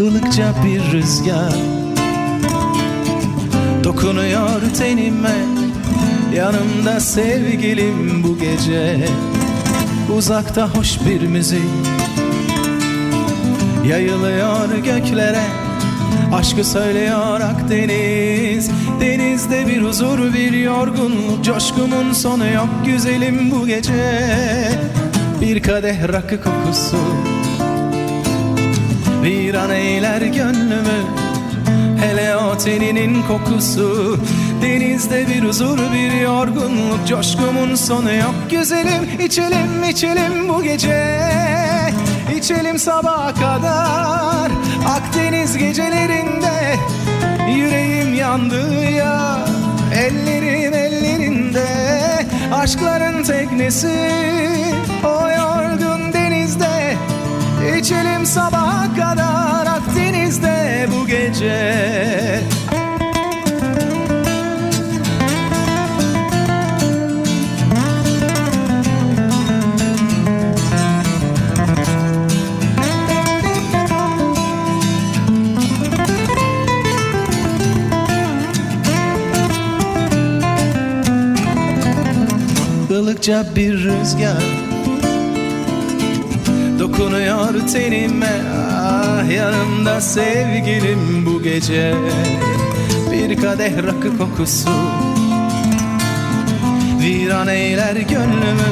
[0.00, 1.52] Ilıkça bir rüzgar
[3.84, 5.59] Dokunuyor tenime
[6.34, 9.08] Yanımda sevgilim bu gece.
[10.16, 11.60] Uzakta hoş bir müzik.
[13.86, 15.42] Yayılıyor göklere.
[16.34, 18.70] Aşkı söylüyor Akdeniz.
[19.00, 24.30] Denizde bir huzur bir yorgunluk Coşkumun sonu yok güzelim bu gece.
[25.40, 26.96] Bir kadeh rakı kokusu.
[29.24, 31.00] Bir an eyler gönlümü.
[32.00, 34.18] Hele o teninin kokusu
[34.62, 38.34] Denizde bir huzur bir yorgunluk Coşkumun sonu yok.
[38.50, 41.20] Güzelim içelim içelim bu gece.
[42.36, 44.50] İçelim sabaha kadar.
[44.88, 46.76] Akdeniz gecelerinde
[47.56, 49.38] Yüreğim yandı ya.
[49.94, 51.66] Ellerim ellerinde.
[52.54, 54.10] Aşkların teknesi.
[55.04, 56.96] O yorgun denizde.
[57.78, 62.59] İçelim sabaha kadar Akdeniz'de bu gece
[83.20, 84.42] ılıkça bir rüzgar.
[86.78, 88.40] Dokunuyor tenime
[88.74, 91.94] ah yanımda sevgilim bu gece.
[93.12, 94.70] Bir kadeh rakı kokusu.
[97.00, 98.70] Viran eyler gönlümü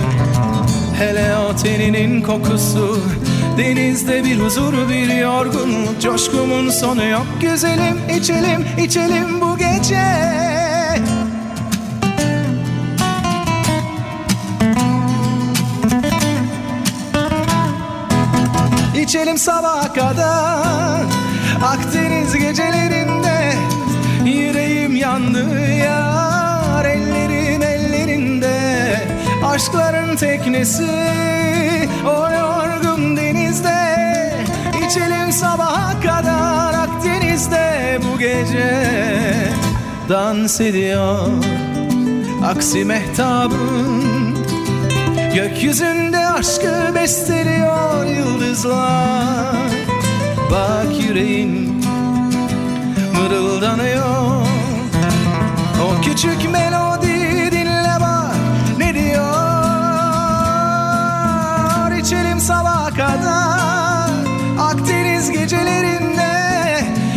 [0.99, 3.01] Hele o teninin kokusu.
[3.59, 7.27] Denizde bir huzur bir yorgunluk Coşkumun sonu yok.
[7.41, 10.48] Güzelim içelim içelim bu gece
[19.39, 21.01] sabaha kadar.
[21.65, 23.55] Akdeniz gecelerinde
[24.25, 26.85] Yüreğim yandı yar.
[26.85, 28.59] Ellerin ellerinde
[29.45, 30.89] Aşkların teknesi.
[32.07, 33.79] O yorgun denizde
[34.87, 36.75] İçelim sabaha kadar.
[36.75, 38.85] Akdeniz'de bu gece
[40.09, 41.29] Dans ediyor.
[42.45, 44.39] Aksi mehtabın
[45.35, 49.71] Gökyüzünde aşkı besteliyor yıldızlar.
[50.51, 51.83] Bak yüreğin
[53.15, 54.47] mırıldanıyor.
[55.83, 58.37] O küçük melodi dinle bak
[58.79, 59.23] ne diyor?
[62.01, 64.11] İçelim sabaha kadar.
[64.61, 66.29] Akdeniz gecelerinde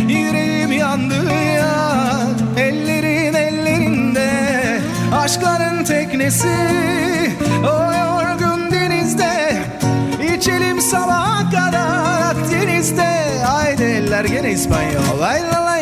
[0.08, 2.10] Yüreğim yandı ya.
[2.56, 4.80] Ellerin ellerinde
[5.14, 6.72] Aşkların teknesi
[10.92, 13.42] sabaha kadar Akdeniz'de.
[13.44, 15.20] Haydi eller gene İspanyol.
[15.20, 15.78] La la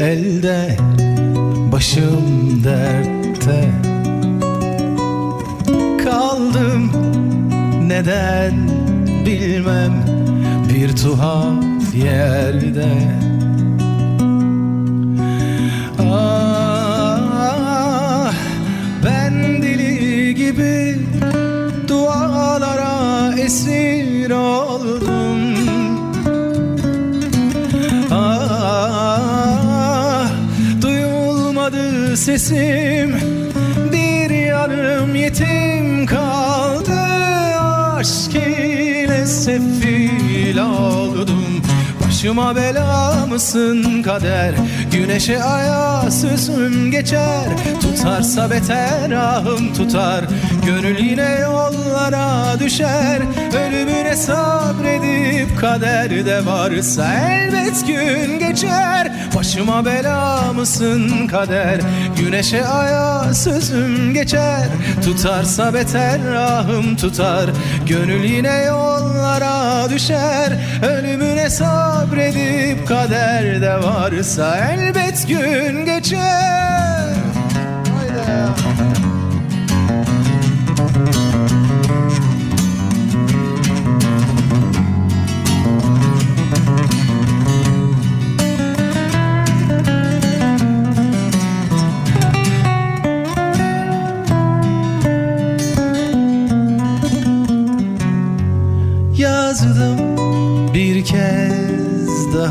[0.00, 0.76] elde
[1.72, 3.70] başım dertte.
[6.04, 6.92] Kaldım
[7.86, 8.54] neden
[9.26, 10.04] bilmem
[10.68, 12.92] bir tuhaf yerde.
[16.10, 17.12] Ah
[19.04, 20.98] ben deli gibi
[21.88, 25.27] dualara esir oldum
[32.16, 33.16] sesim
[33.92, 36.98] bir yarım yetim kaldı.
[37.96, 41.62] Aşk ile sefil oldum.
[42.06, 44.54] Başıma bela mısın kader?
[44.92, 47.44] Güneşe aya sözüm geçer.
[47.80, 50.24] Tutarsa beter ahım tutar
[50.68, 53.18] Gönül yine yollara düşer.
[53.54, 59.12] Ölümüne sabredip kaderde varsa Elbet gün geçer.
[59.36, 61.80] Başıma bela mısın kader?
[62.18, 64.68] Güneşe aya sözüm geçer.
[65.04, 67.50] Tutarsa beter ahım tutar.
[67.86, 70.52] Gönül yine yollara düşer.
[70.82, 76.87] Ölümüne sabredip kaderde varsa Elbet gün geçer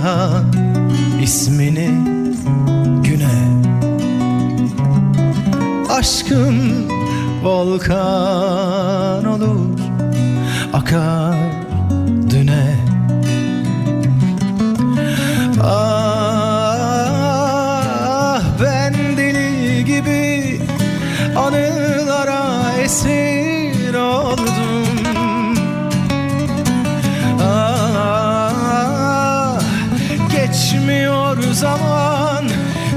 [0.07, 0.41] daha
[1.21, 1.89] ismini
[3.03, 3.37] güne.
[5.89, 6.87] Aşkım
[7.43, 9.79] volkan olur
[10.73, 11.16] akar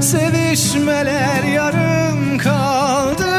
[0.01, 3.31] Sevişmeler yarım kaldı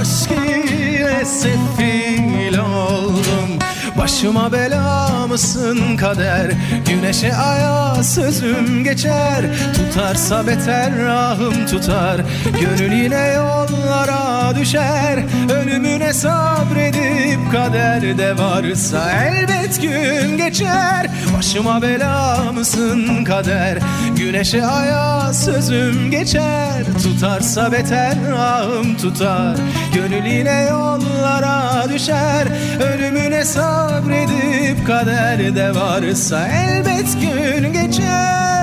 [0.00, 3.58] Aşk ile sefil oldum.
[3.98, 6.50] Başıma bela mısın kader?
[6.88, 9.44] Güneşe aya sözüm geçer.
[9.74, 12.20] Tutarsa beter rahım tutar.
[12.60, 15.18] Gönül yine yollara düşer.
[15.50, 21.06] Ölümüne sabredip kaderde varsa Elbet gün geçer.
[21.36, 23.78] Başıma bela mısın kader?
[24.16, 26.84] Güneşe aya sözüm geçer.
[27.02, 29.56] Tutarsa beter rahım tutar.
[29.94, 32.48] Gönül yine yollara düşer.
[32.80, 34.86] Ölümüne sabredip
[35.24, 38.53] kaderde varsa Elbet gün geçer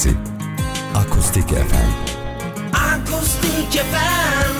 [0.00, 0.16] sesi.
[0.94, 1.90] Akustik FM.
[2.72, 4.59] Akustik FM.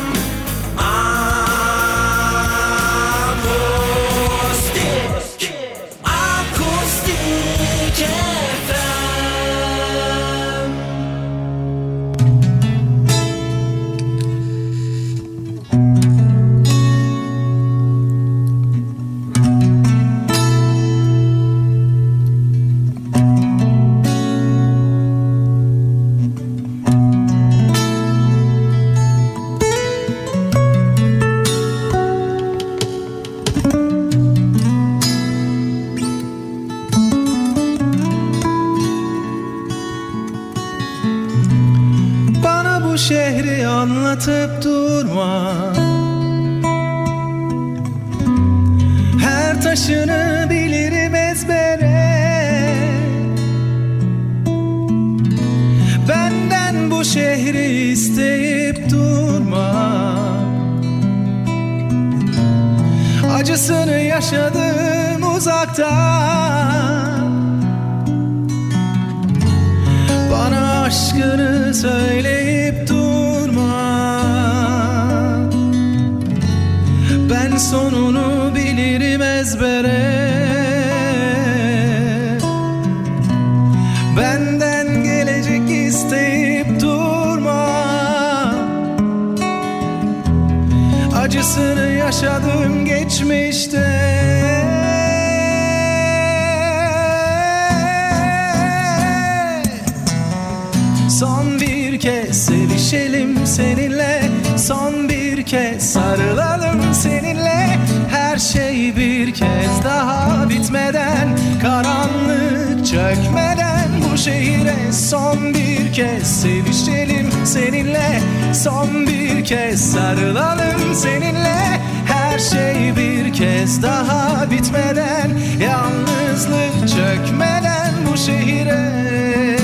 [115.10, 118.20] Son bir kez sevişelim seninle.
[118.54, 121.80] Son bir kez sarılalım seninle.
[122.06, 129.59] Her şey bir kez daha bitmeden Yalnızlık çökmeden bu şehire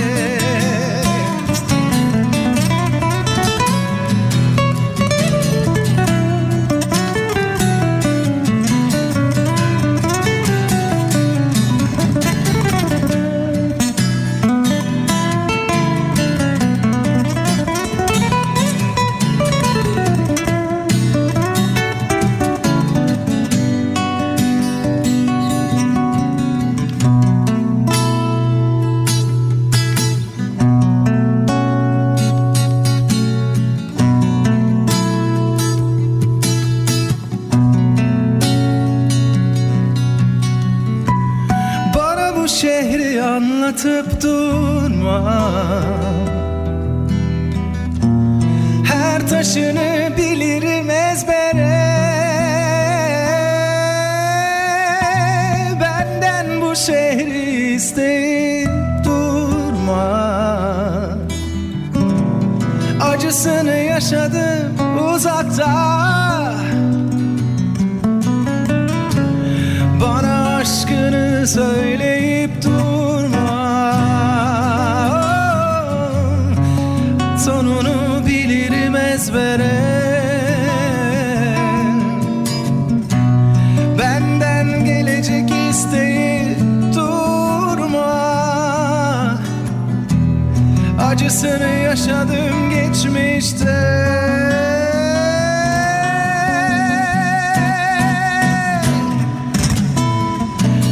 [91.16, 93.76] Acısını yaşadım geçmişte.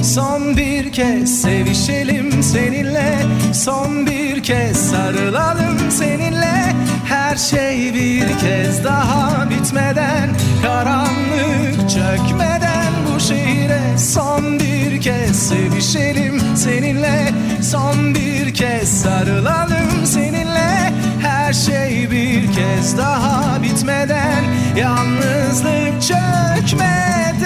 [0.02, 3.16] Son bir kez sevişelim seninle
[3.54, 6.72] Son bir kez sarılalım seninle.
[7.04, 10.30] Her şey bir kez daha bitmeden
[10.62, 12.83] Karanlık çökmeden
[13.28, 20.92] şehire Son bir kez sevişelim seninle Son bir kez sarılalım seninle.
[21.22, 24.44] Her şey bir kez daha bitmeden
[24.76, 27.44] Yalnızlık çökmeden.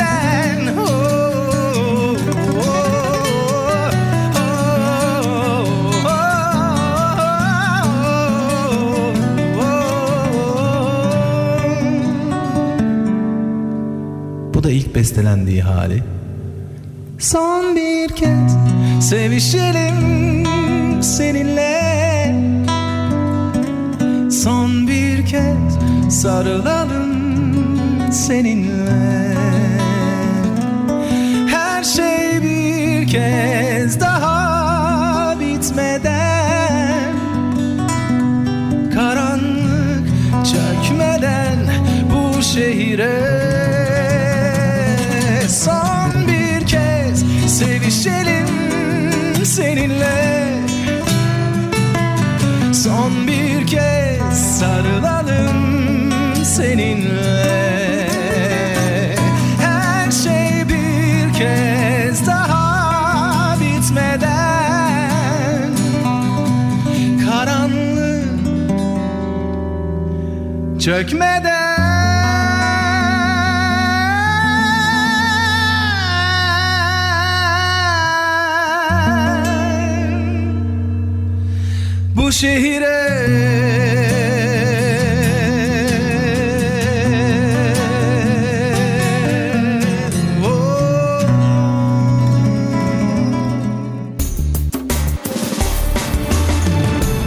[0.80, 0.97] Oh,
[14.68, 16.02] da ilk bestelendiği hali.
[17.18, 18.56] Son bir kez
[19.00, 20.44] sevişelim
[21.02, 22.34] seninle
[24.30, 25.78] Son bir kez
[26.20, 27.12] sarılalım
[28.12, 29.34] seninle
[31.46, 37.14] Her şey bir kez daha bitmeden
[38.94, 40.08] Karanlık
[40.44, 41.58] çökmeden
[42.10, 43.27] bu şehire
[70.88, 71.78] çökmeden
[82.16, 83.08] bu şehire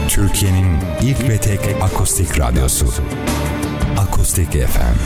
[0.09, 0.65] Türkiye'nin
[1.01, 1.41] ilk ve
[1.83, 2.85] akustik radyosu.
[4.31, 4.97] Akustik FM.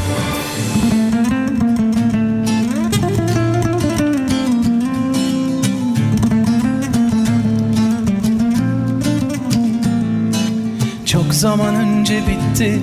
[11.05, 12.79] Çok zaman önce bitti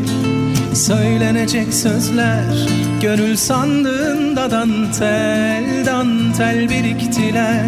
[0.75, 2.69] Söylenecek sözler.
[3.03, 7.67] Gönül sandığında dantel Dantel biriktiler.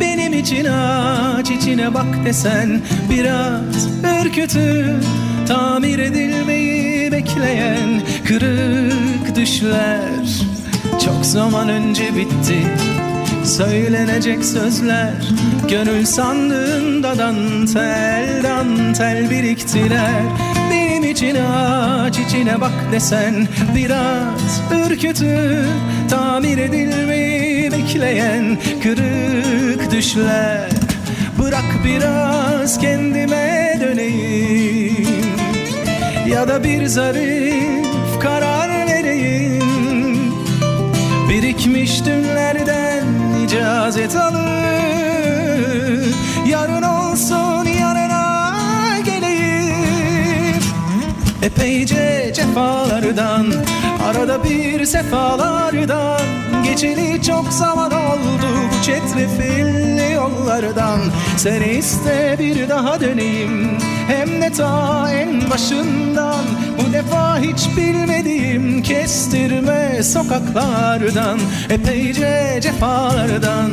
[0.00, 2.80] Benim için aç içine bak desen
[3.10, 3.88] Biraz
[4.20, 4.96] ürkütü
[5.48, 10.00] Tamir edilmeyi bekleyen Kırık düşler.
[11.04, 12.62] Çok zaman önce bitti
[13.44, 15.12] Söylenecek sözler.
[15.68, 20.22] Gönül sandığında dantel dantel biriktiler.
[20.70, 25.64] Benim için aç içine bak desen Biraz ürkütü
[26.10, 30.70] tamir edilmeyi bekleyen Kırık düşler.
[31.38, 35.26] Bırak biraz kendime döneyim.
[36.28, 37.75] Ya da bir zarif
[41.66, 43.04] Birikmiş dünlerden
[43.44, 44.46] icazet alıp
[46.46, 46.95] Yarın olsun
[51.46, 53.46] Epeyce cefalardan
[54.04, 56.20] Arada bir sefalardan
[56.64, 61.00] Geçeli çok zaman oldu bu çetrefilli yollardan.
[61.36, 66.44] Sen iste bir daha döneyim Hem de ta en başından.
[66.78, 71.38] Bu defa hiç bilmediğim kestirme sokaklardan
[71.70, 73.70] Epeyce cefalardan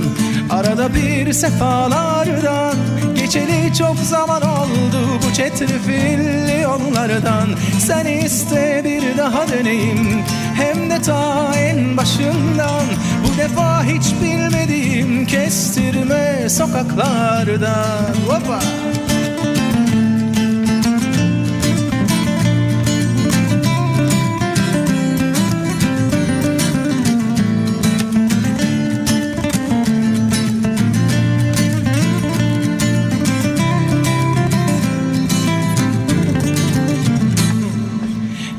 [0.50, 2.75] Arada bir sefalardan
[3.15, 7.50] Geçeli çok zaman oldu bu çetrefilli yollardan.
[7.79, 10.23] Sen iste bir daha döneyim
[10.55, 12.85] Hem de ta en başından.
[13.23, 18.13] Bu defa hiç bilmediğim kestirme sokaklardan.
[18.27, 18.59] Hoppa!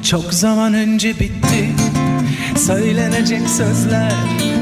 [0.04, 1.74] Çok zaman önce bitti.
[2.56, 4.12] Söylenecek sözler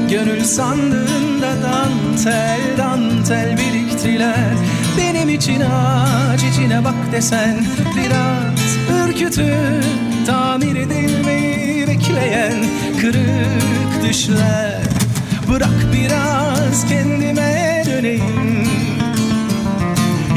[0.09, 4.53] Gönül sandığında dantel dantel biriktiler.
[4.97, 7.65] Benim için aç içine bak desen
[7.97, 9.55] Biraz ürkütü
[10.25, 12.65] tamir edilmeyi bekleyen
[13.01, 14.81] Kırık düşler.
[15.49, 18.67] Bırak biraz kendime döneyim.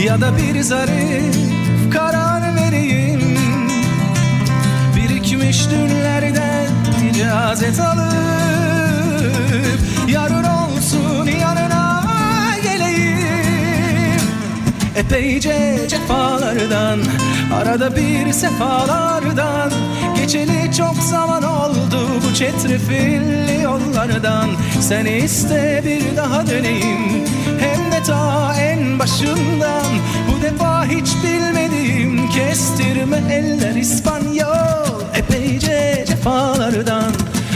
[0.07, 1.37] Ya da bir zarif
[1.92, 2.26] karar
[5.46, 6.66] Birikmiş dünlerden
[7.11, 8.12] icazet alıp
[10.09, 12.04] Yarın olsun yanına
[12.62, 14.20] geleyim.
[14.96, 17.00] Epeyce cefalardan
[17.54, 19.70] Arada bir sefalardan
[20.16, 24.48] Geçeli çok zaman oldu bu çetrefilli yollardan.
[24.80, 27.24] Sen iste bir daha döneyim
[27.61, 29.87] Hem de ta en başından.
[30.30, 31.65] Bu defa hiç bilmediğim
[32.37, 35.01] kestirme eller İspanyol.
[35.14, 37.12] Epeyce cefalardan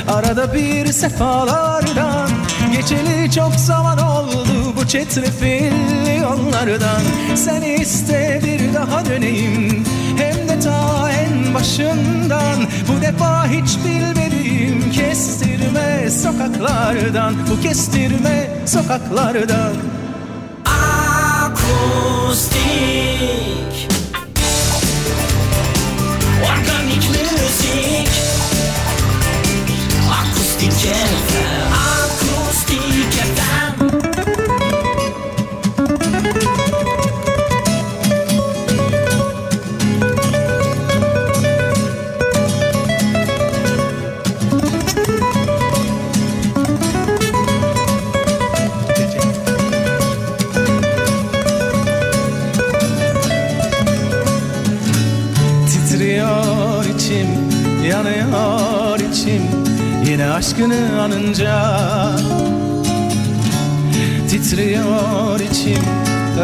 [0.08, 2.30] Arada bir sefalardan.
[2.72, 7.02] Geçeli çok zaman oldu bu çetrefilli yollardan
[7.34, 9.84] Sen iste bir daha döneyim
[10.16, 12.56] Hem de ta en başından.
[12.88, 17.34] Bu defa hiç bilmediğim kestirme sokaklardan.
[17.50, 19.72] Bu kestirme sokaklardan.
[21.44, 22.60] Akustik
[30.90, 31.19] Akustik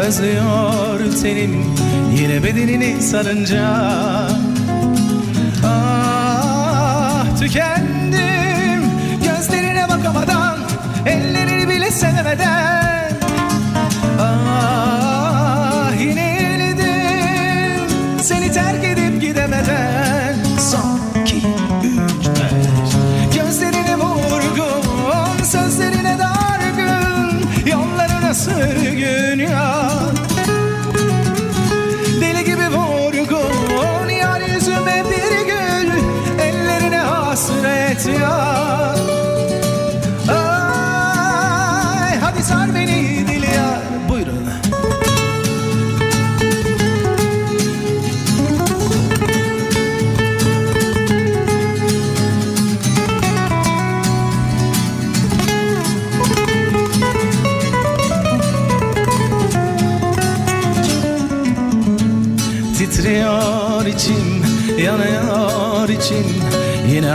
[0.07, 1.75] özlüyor tenim.
[2.19, 3.67] Yine bedenini sarınca.
[5.65, 8.81] Ah tükendim.
[9.23, 10.57] Gözlerine bakamadan
[11.05, 13.11] Ellerini bile sevemeden.
[14.21, 17.89] Ah yenildim
[18.21, 19.06] Seni terk edip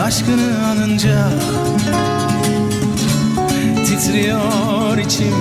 [0.02, 1.28] aşkını anınca
[3.86, 5.34] Titriyor içim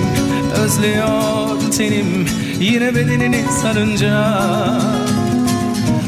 [0.64, 2.26] Özlüyor tenim.
[2.60, 4.34] Yine bedenini sarınca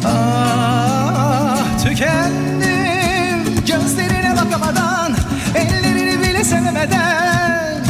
[0.05, 3.55] Ah tükendim.
[3.67, 5.13] Gözlerine bakamadan
[5.55, 7.85] Ellerini bile sevemeden.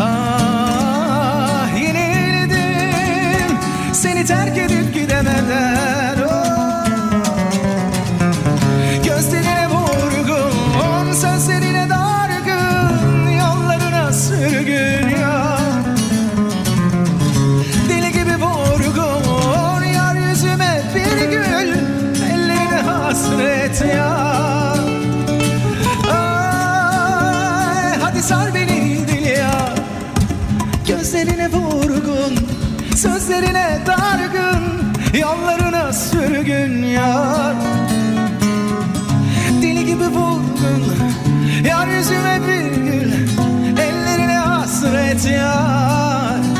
[0.00, 3.58] Ah yenildim.
[3.92, 4.75] Seni terk edip
[30.88, 32.38] Gözlerine vurgun
[32.96, 34.62] Sözlerine dargın
[35.20, 37.54] Yollarına sürgün yar.
[39.62, 40.84] Deli gibi vurgun
[41.68, 43.12] Yar yüzüme bir gül
[43.78, 46.55] Ellerine hasret yar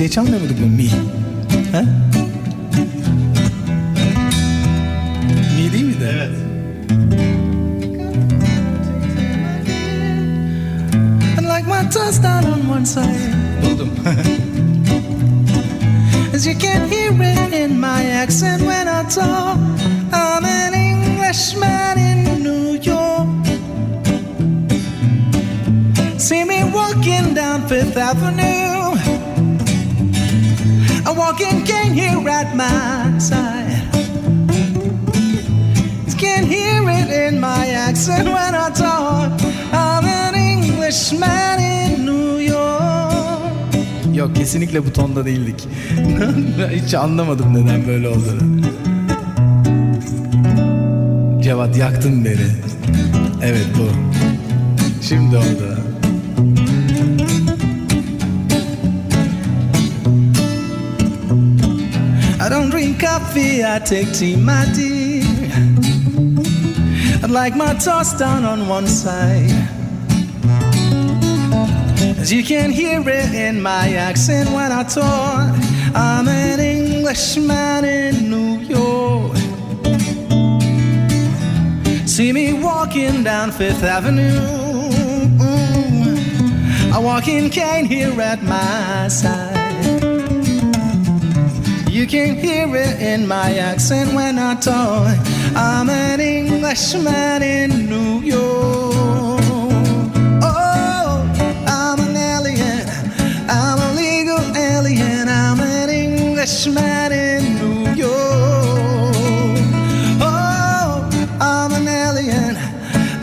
[0.00, 0.66] Biz şey çalmıyorduk mu?
[0.66, 0.88] Mi.
[1.72, 1.80] Ha?
[5.56, 6.10] Mi değil miydi?
[6.12, 6.30] Evet.
[11.38, 11.74] And like my
[12.52, 13.34] on one side.
[13.62, 13.90] Buldum.
[16.34, 19.58] As you can hear it in my accent when I talk.
[20.12, 23.28] I'm an Englishman in New York.
[26.18, 28.69] See me walking down Fifth Avenue.
[31.30, 33.86] A walking cane here at my side.
[36.18, 39.40] Can hear it in my accent when I talk.
[39.72, 43.74] I'm an Englishman in New York.
[44.14, 45.68] Yok kesinlikle bu tonda değildik.
[46.84, 48.62] Hiç anlamadım neden böyle olduğunu.
[51.42, 52.46] Cevat yaktın beni.
[53.42, 53.88] Evet bu.
[55.02, 55.89] Şimdi oldu.
[63.00, 65.24] Coffee, I take tea, my dear.
[67.22, 69.50] I'd like my toast down on one side.
[72.18, 75.54] As you can hear it in my accent when I talk,
[75.94, 79.36] I'm an Englishman in New York.
[82.06, 84.60] See me walking down Fifth Avenue.
[86.92, 89.69] A walking cane here at my side.
[92.00, 95.18] You can hear it in my accent when I talk.
[95.54, 99.42] I'm an Englishman in New York.
[100.42, 101.30] Oh,
[101.66, 102.88] I'm an alien.
[103.50, 105.28] I'm a legal alien.
[105.28, 108.08] I'm an Englishman in New York.
[110.22, 111.06] Oh,
[111.38, 112.56] I'm an alien.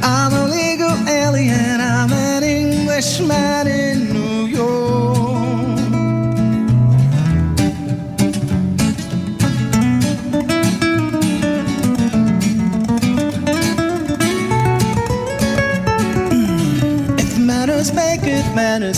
[0.04, 1.82] I'm a legal alien.
[1.82, 3.67] I'm an Englishman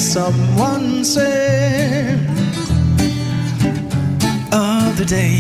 [0.10, 2.20] someone said
[4.52, 5.38] oh, other day.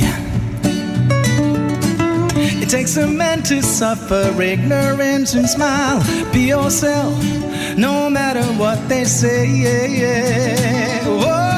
[2.62, 6.04] It takes a man to suffer ignorance and smile.
[6.32, 7.18] Be yourself,
[7.78, 9.48] no matter what they say.
[9.48, 11.49] Yeah, yeah.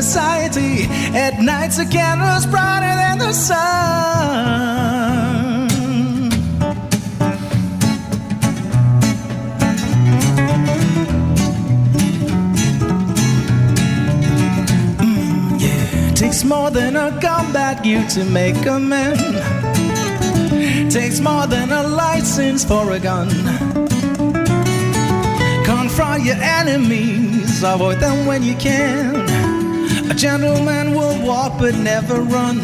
[0.00, 0.88] Society.
[1.14, 4.88] At night, the candles brighter than the sun.
[14.98, 16.14] Mm.
[16.16, 19.16] Takes more than a combat you to make a man.
[20.90, 23.28] Takes more than a license for a gun.
[25.64, 29.23] Confront your enemies, avoid them when you can.
[30.16, 32.60] Gentleman will walk but never run.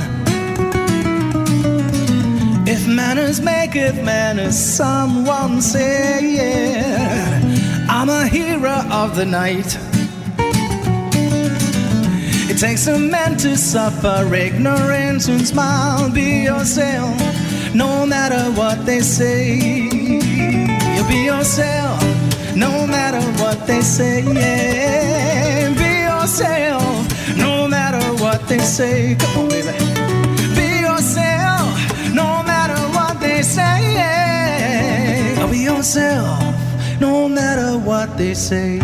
[2.67, 7.87] If manners make it manners, someone say, yeah.
[7.89, 9.77] I'm a hero of the night.
[12.51, 16.11] It takes a man to suffer ignorance and smile.
[16.11, 17.17] Be yourself,
[17.75, 19.55] no matter what they say.
[20.95, 22.01] You be yourself,
[22.55, 24.23] no matter what they say.
[24.23, 25.75] Yeah.
[25.75, 26.89] Be yourself,
[28.51, 29.15] they say.
[29.15, 29.71] Come on, baby.
[30.57, 31.71] Be yourself,
[32.13, 33.79] no matter what they say.
[35.51, 36.43] Be yourself,
[37.01, 38.81] no matter what they say.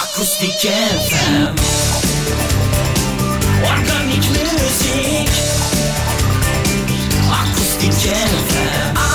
[0.00, 1.54] Akustik FM
[3.64, 5.30] Organik müzik
[7.40, 9.09] Akustik FM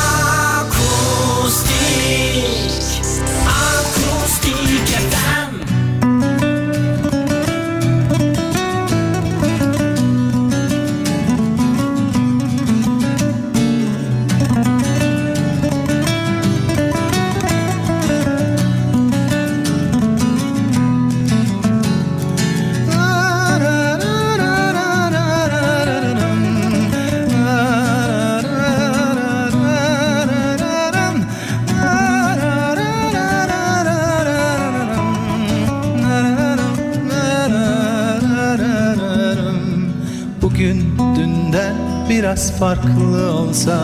[42.35, 43.79] biraz farklı olsa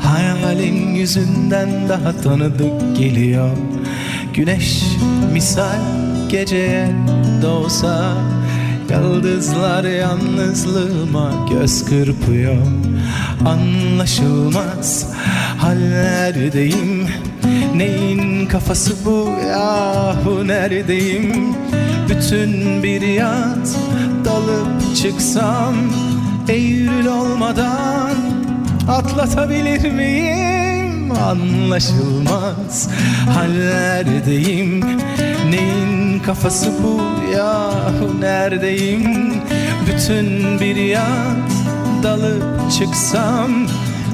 [0.00, 3.50] Hayalin yüzünden daha tanıdık geliyor.
[4.34, 4.82] Güneş
[5.32, 5.80] misal
[6.30, 6.88] geceye
[7.42, 8.12] doğsa
[8.90, 12.56] Yıldızlar yalnızlığıma göz kırpıyor.
[13.46, 15.12] Anlaşılmaz
[15.58, 17.08] hallerdeyim.
[17.76, 21.54] Neyin kafası bu yahu neredeyim?
[22.08, 23.76] Bütün bir yaz
[24.24, 25.74] dalıp çıksam
[26.48, 28.16] Eylül olmadan
[28.88, 31.12] atlatabilir miyim?
[31.12, 32.88] Anlaşılmaz
[33.34, 34.84] hallerdeyim
[35.50, 37.00] Neyin kafası bu
[37.36, 39.34] yahu neredeyim?
[39.86, 41.64] Bütün bir yaz
[42.02, 43.50] dalıp çıksam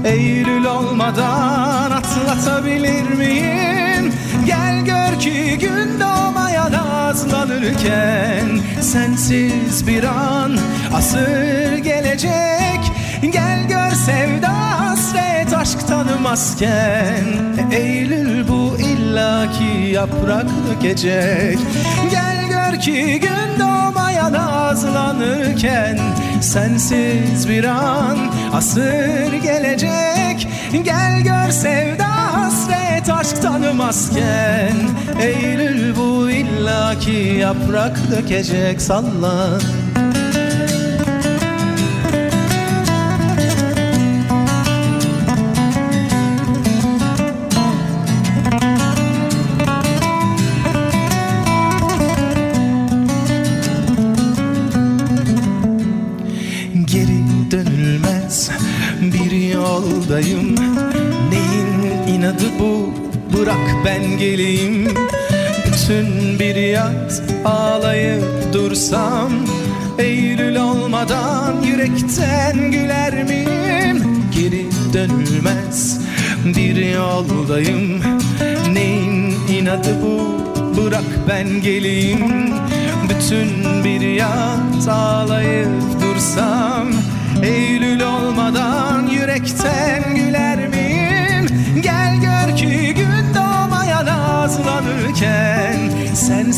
[0.05, 4.12] Eylül olmadan atlatabilir miyim?
[4.47, 4.80] Gel
[5.20, 10.59] gör ki gün doğmaya nazlanırken Sensiz bir an
[10.94, 12.80] asır gelecek.
[13.33, 17.24] Gel gör sevda hasret aşk tanımazken.
[17.72, 21.59] Eylül bu illaki yaprak dökecek
[22.11, 25.98] Gel gör ki gün doğmaya nazlanırken
[26.40, 28.18] Sensiz bir an
[28.52, 30.48] asır gelecek.
[30.85, 32.19] Gel gör sevda
[33.11, 34.77] aşk tanımazken
[35.20, 39.59] Eylül bu illaki yaprak dökecek salla
[64.18, 64.94] geleyim.
[65.66, 69.31] Bütün bir yaz ağlayıp dursam
[69.99, 74.05] Eylül olmadan yürekten güler miyim?
[74.35, 76.01] Geri dönülmez
[76.44, 78.03] bir yoldayım.
[78.73, 80.40] Neyin inadı bu?
[80.77, 82.55] Bırak ben geleyim.
[83.09, 85.68] Bütün bir yaz ağlayıp
[86.03, 86.88] dursam
[87.42, 90.30] Eylül olmadan yürekten güler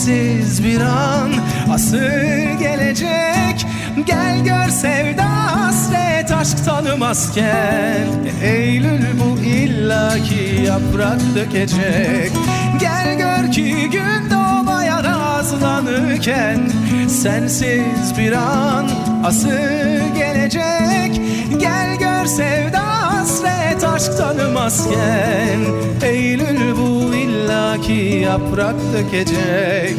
[0.03, 1.31] Sensiz bir an.
[1.73, 3.67] Asır gelecek.
[4.07, 8.07] Gel gör sevda hasret aşk tanımazken.
[8.43, 12.33] Eylül bu illaki yaprak dökecek.
[12.81, 16.59] Gel gör ki gün doğmaya nazlanırken
[17.09, 18.87] Sensiz bir an
[19.25, 21.21] asır gelecek.
[21.59, 25.61] Gel gör sevda hasret aşk tanımazken.
[26.03, 29.97] Eylül bu illaki yaprak dökecek.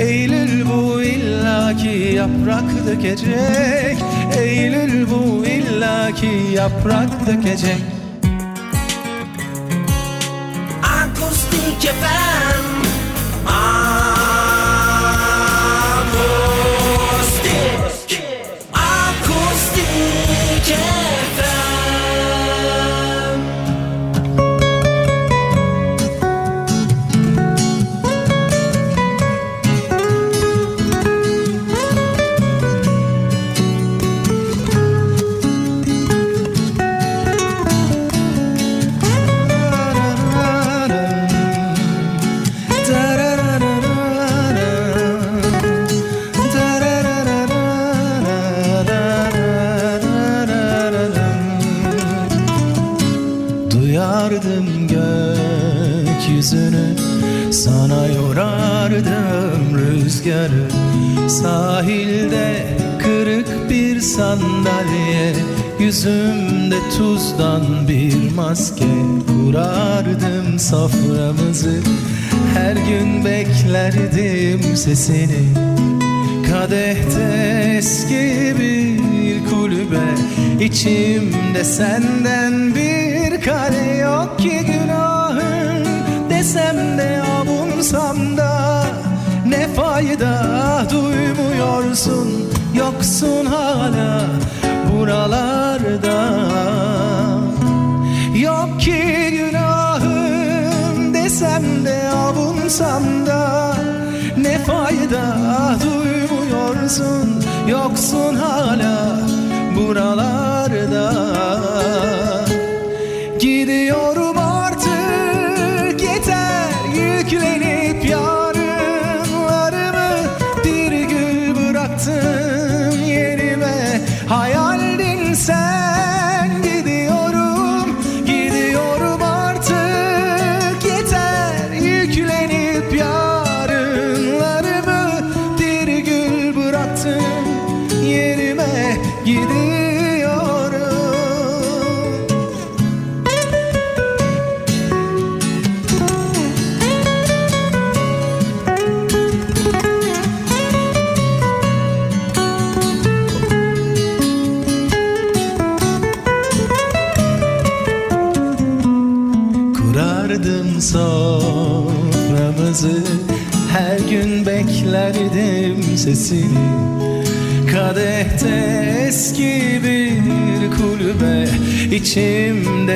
[0.00, 3.98] Eylül bu illaki yaprak dökecek.
[4.38, 7.99] Eylül bu illaki yaprak dökecek
[64.30, 65.34] sandalye
[65.78, 68.84] Yüzümde tuzdan bir maske
[69.26, 71.80] Kurardım soframızı.
[72.54, 75.44] Her gün beklerdim sesini.
[76.50, 80.06] Kadehte eski bir kulübe
[80.64, 85.84] içimde senden bir kare yok ki günahım.
[86.30, 88.86] Desem de avunsam da
[89.46, 92.39] ne fayda duymuyorsun
[92.74, 94.26] Yoksun hala
[94.92, 96.20] buralarda.
[98.36, 103.76] Yok ki günahım desem de avunsam da
[104.36, 105.36] Ne fayda
[105.84, 107.44] duymuyorsun?
[107.68, 109.20] Yoksun hala
[109.76, 111.12] buralarda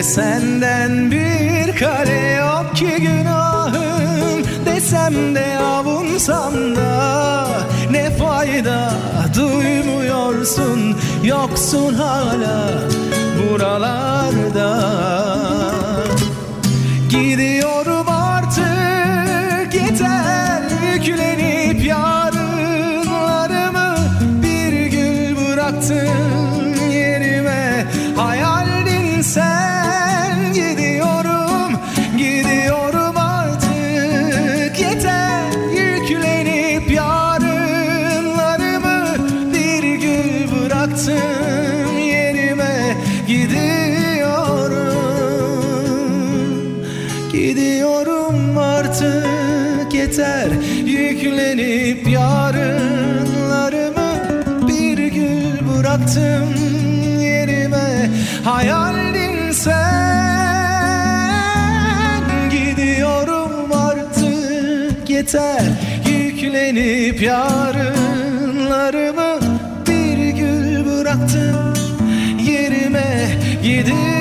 [0.05, 7.47] senden bir kare yok ki günahım Desem de avunsam da
[7.91, 8.93] ne fayda
[9.37, 10.97] duymuyorsun?
[11.25, 12.71] Yoksun hala
[13.39, 14.71] buralarda.
[17.11, 17.94] Gidiyorum
[56.15, 56.55] bıraktım
[57.21, 58.11] yerime
[58.45, 59.75] Hayaldin sen.
[62.51, 65.63] Gidiyorum artık yeter
[66.09, 67.95] Yüklenip yarınlarımı
[69.89, 71.75] Bir gül bıraktım
[72.47, 73.29] yerime.
[73.63, 74.14] Gidiyorum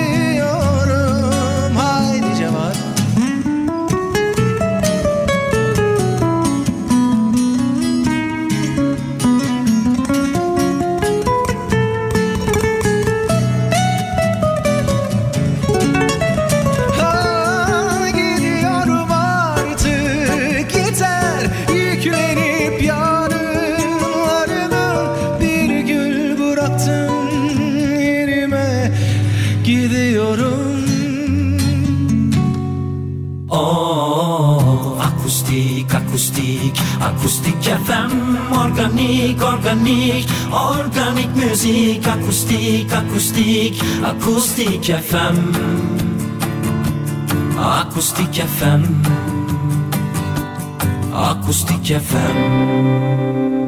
[39.03, 45.37] Organik, organik, organik müzik Akustik, akustik, akustik FM
[47.59, 48.83] Akustik FM
[51.13, 53.62] Akustik FM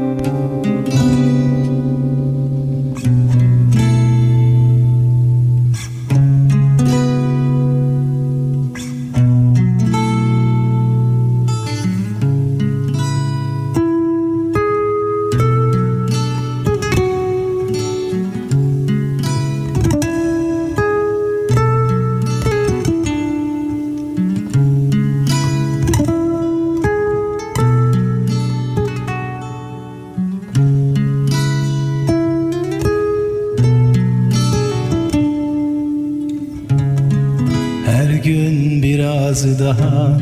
[38.25, 40.19] gün biraz daha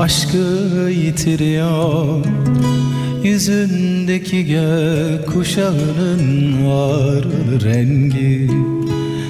[0.00, 2.24] aşkı yitiriyor.
[3.24, 7.24] Yüzündeki gök kuşağının var
[7.64, 8.50] rengi.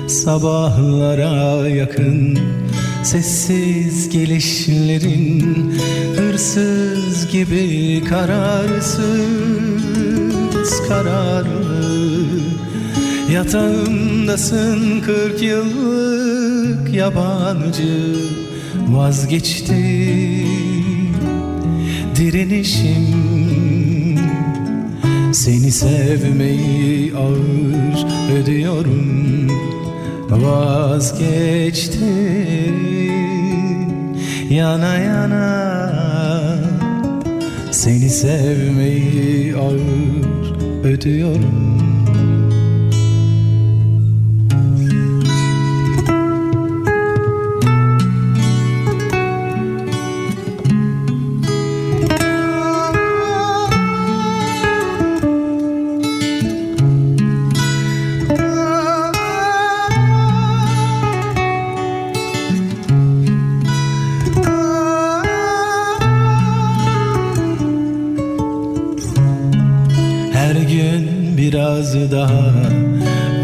[0.09, 2.39] Sabahlara yakın
[3.03, 5.73] sessiz gelişlerin
[6.17, 9.19] Hırsız gibi kararsız
[10.89, 12.29] kararlı.
[13.33, 16.38] Yatağımdasın kırk yıllık
[16.93, 18.16] yabancı.
[18.89, 20.47] Vazgeçti.
[22.16, 23.18] Direnişim.
[25.33, 29.49] Seni sevmeyi ağır ödüyorum.
[30.31, 32.05] Vazgeçti.
[34.51, 35.68] Yana yana.
[37.70, 41.88] Seni sevmeyi ağır ödüyorum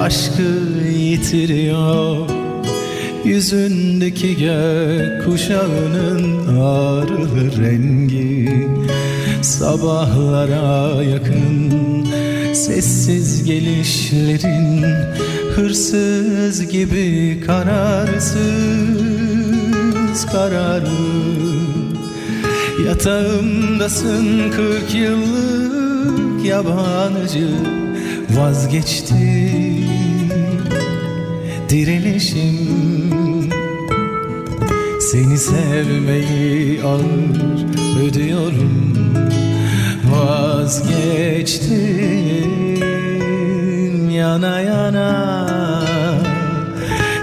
[0.05, 0.43] aşkı
[0.99, 2.29] yitiriyor.
[3.25, 8.69] Yüzündeki gök kuşağının ağrılı rengi.
[9.43, 11.73] Sabahlara yakın
[12.55, 14.85] sessiz gelişlerin
[15.55, 18.37] Hırsız gibi kararsız
[20.33, 20.89] kararlı.
[22.87, 27.49] Yatağımdasın kırk yıllık yabancı.
[28.31, 29.44] Vazgeçti
[31.75, 33.51] direnişim
[35.01, 37.65] Seni sevmeyi ağır
[38.05, 38.95] ödüyorum.
[40.11, 41.71] Vazgeçtim
[44.11, 45.11] yana yana.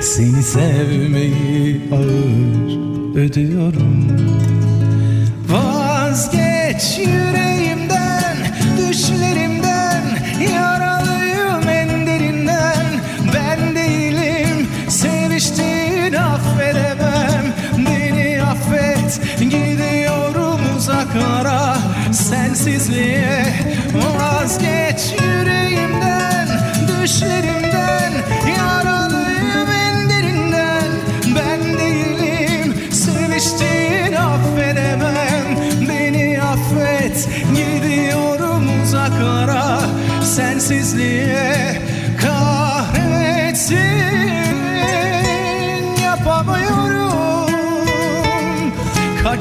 [0.02, 2.72] Seni sevmeyi ağır
[3.16, 4.08] ödüyorum.
[5.50, 7.51] Vazgeç yüreğimden,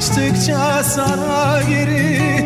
[0.01, 2.40] Kaçtıkça sana geri